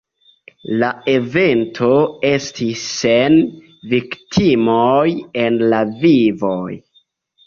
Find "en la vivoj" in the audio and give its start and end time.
5.43-6.71